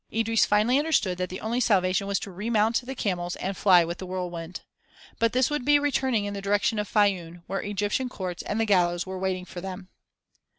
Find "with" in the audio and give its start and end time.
3.85-3.99